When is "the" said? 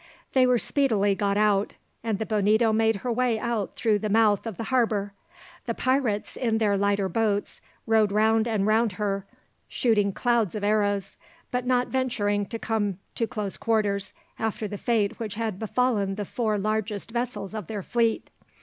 2.17-2.25, 3.99-4.09, 4.57-4.63, 5.67-5.75, 14.67-14.79, 16.15-16.25